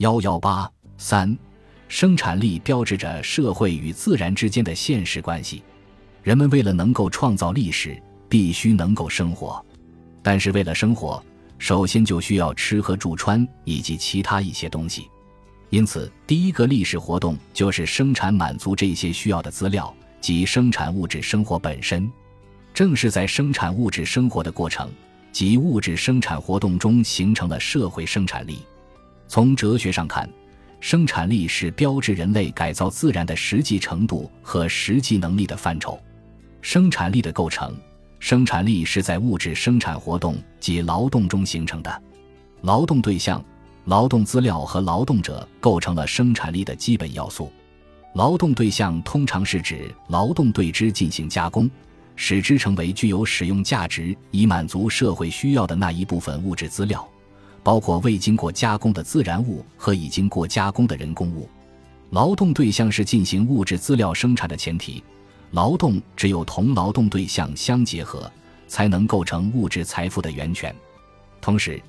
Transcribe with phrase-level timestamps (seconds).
[0.00, 1.36] 幺幺八三，
[1.86, 5.62] 生产力标志着社会与自然之间的现实关系。
[6.22, 9.62] 人们为了能够创造历史，必须能够生活，
[10.22, 11.22] 但是为了生活，
[11.58, 15.06] 首先就需要吃喝住穿以及其他一些东西。
[15.68, 22.10] 因此，第一个历史活动就是生产满足这些需要的资料及生产物质生活本身。
[22.72, 24.90] 正是在生产物质生活的过程
[25.30, 28.60] 及物质生产活动中，形成了社会生产力。
[29.30, 30.28] 从哲学上看，
[30.80, 35.96] 生产力是标志人类改造自然的实际程度和实际能力的范畴。
[36.62, 37.72] 生产力的构成，
[38.18, 42.02] 生产力是在物质生产活动及劳动中形成的。
[42.62, 43.40] 劳动对象、
[43.84, 47.52] 劳动资料和劳动者构成了生产力的基本要素。
[48.16, 51.70] 劳动对象通常是指劳动对之进行加工，
[52.16, 57.08] 使之成为具有使用价值以满足社会需要的那一部分物质资料，
[57.62, 61.48] 包括未经过加工的自然物和已经过加工的人工物。
[62.10, 65.02] 劳动对象是进行物质资料生产的前提。
[65.52, 68.30] 劳动只有同劳动对象相结合，
[68.68, 70.74] 才能构成物质财富的源泉。
[71.40, 71.82] 同时，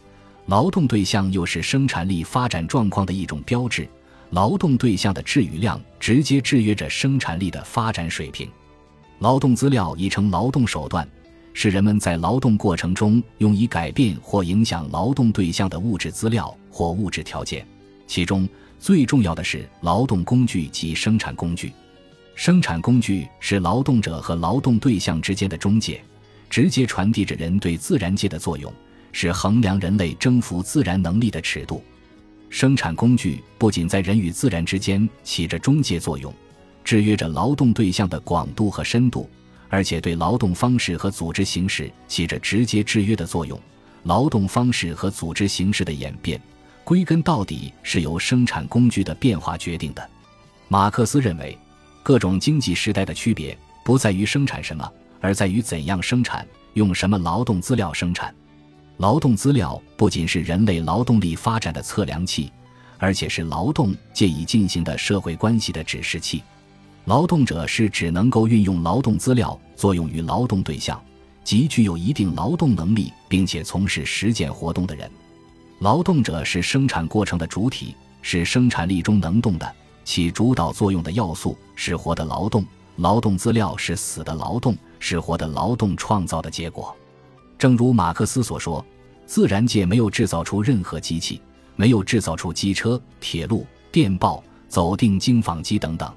[0.48, 3.88] 劳动对象又是生产力发展状况的一种标志。
[4.32, 8.50] 劳动对象的质与量直接制约着生产力的发展水平。
[9.20, 11.08] 劳动资料已成劳动手段，
[11.54, 17.66] 是人们在劳动过程中用以改变或影响劳动对象的物质资料或物质条件。
[18.08, 18.48] 其中
[18.80, 21.72] 最重要的是劳动工具及生产工具。
[22.36, 26.02] 生产工具是劳动者和劳动对象之间的中介，
[26.50, 28.74] 直接传递着人对自然界的作用，
[29.12, 31.84] 是衡量人类征服自然能力的尺度。
[32.50, 36.34] 生产工具不仅在人与自然之间起着中介作用，
[36.84, 39.30] 制约着劳动对象的广度和深度，
[39.72, 43.60] 而且对劳动方式和组织形式起着直接制约的作用。
[44.04, 46.40] 劳动方式和组织形式的演变，
[46.84, 50.10] 归根到底是由生产工具的变化决定的。
[50.68, 51.58] 马克思认为。
[52.04, 56.44] 各种经济时代的区别不在于生产什么，而在于怎样生产，
[56.74, 58.34] 用什么劳动资料生产。
[58.98, 62.52] 劳动资料不仅是人类劳动力发展的测量器，
[62.98, 66.42] 而且是劳动借以进行的社会关系的指示器。
[67.06, 71.02] 劳动者是只能够运用劳动资料作用于劳动对象，
[71.44, 75.10] 即具有一定劳动能力并且从事实践活动的人。
[75.80, 79.76] 劳动者是生产过程的主体，是生产力中能动的。
[80.04, 82.64] 起主导作用的要素是活的劳动，
[82.98, 86.96] 劳动资料是死的劳动，是活的劳动创造的结果。
[87.58, 88.84] 正如马克思所说，
[89.26, 91.42] 自然界没有制造出任何机器，
[91.76, 96.12] 没有制造出机车、铁路、电报、走定经纺机等等，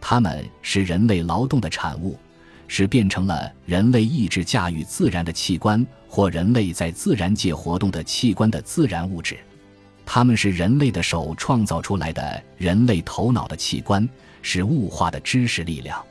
[0.00, 2.18] 它们是人类劳动的产物，
[2.66, 9.38] 是变成了人类意志驾驭自然的器官或人类在自然界活动的器官的自然物质。
[10.06, 14.08] 它们是人类的手创造出来的人类头脑的器官，
[14.42, 16.04] 是物化的知识力量。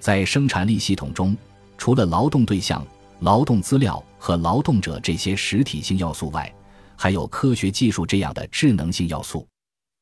[0.00, 1.36] 在生产力系统中，
[1.76, 2.86] 除了劳动对象、
[3.20, 6.50] 劳动资料和劳动者这些实体性要素外，
[6.96, 9.46] 还有科学技术这样的智能性要素。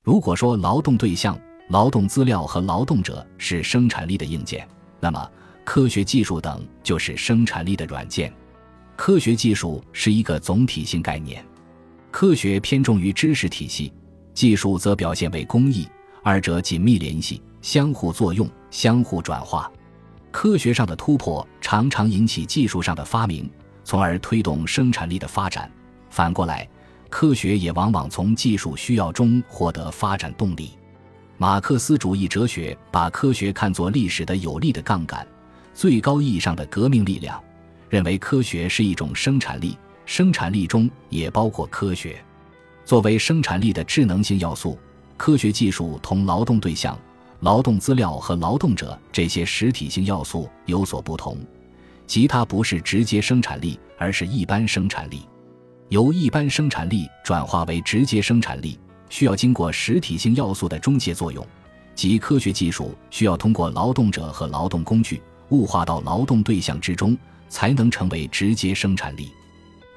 [0.05, 1.39] 如果说劳动对象、
[1.73, 4.69] 劳动资料和劳动者是生产力的硬件，
[5.01, 5.31] 那么
[5.65, 8.31] 科学技术等就是生产力的软件。
[8.95, 11.43] 科学技术是一个总体性概念。
[12.11, 13.91] 科学偏重于知识体系，
[14.35, 15.89] 技术则表现为工艺，
[16.23, 19.73] 二者紧密联系，相互作用，相互转化。
[20.31, 23.51] 科学上的突破常常引起技术上的发明，
[23.83, 25.73] 从而推动生产力的发展。
[26.11, 26.69] 反过来，
[27.09, 30.73] 科学也往往从技术需要中获得发展动力。
[31.43, 35.27] 马克思主义哲学把科学看作历史的有力的杠杆，
[35.75, 37.43] 最高意义上的革命力量，
[37.91, 39.77] 认为科学是一种生产力。
[40.07, 42.25] 生产力中也包括科学，
[42.85, 44.79] 作为生产力的智能性要素，
[45.17, 46.97] 科学技术同劳动对象、
[47.41, 51.37] 劳动资料和劳动者这些实体性要素有所不同，
[52.07, 55.23] 即它不是直接生产力，而是一般生产力。
[55.89, 58.79] 由一般生产力转化为直接生产力，
[59.13, 61.47] 需要经过实体性要素的中介作用，
[61.95, 65.21] 即科学技术需要通过劳动者和劳动工具
[65.51, 67.15] 物化到劳动对象之中，
[67.51, 69.29] 才能成为直接生产力。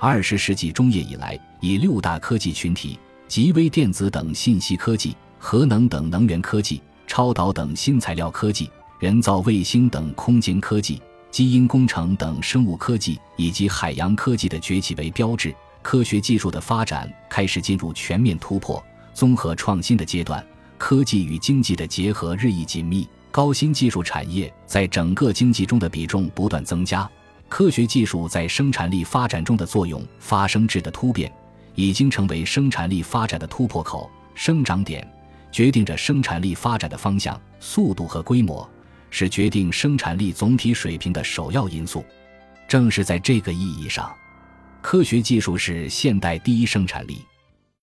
[0.01, 8.69] 二十世纪中叶以来，以六大科技群体即微电子等信息科技、核能等能源科技、超导等新材料科技、
[8.99, 11.01] 人造卫星等空间科技、
[11.31, 15.55] 基因工程等生物科技以及海洋科技的崛起为标志。
[15.81, 18.83] 科学技术的发展开始进入全面突破、
[19.15, 20.45] 综合创新的阶段，
[20.77, 27.09] 科技与经济的结合日益紧密，高新技术产业在整个经济中的比重不断增加。
[27.47, 31.31] 科学技术在生产力发展中的作用发生质的突变，
[31.75, 34.11] 已经成为生产力发展的突破口。
[34.33, 35.09] 生长点，
[35.49, 38.69] 决定着生产力发展的方向、速度和规模，
[39.09, 42.03] 是决定生产力总体水平的首要因素。
[42.67, 44.13] 正是在这个意义上，
[44.81, 47.21] 科学技术是现代第一生产力。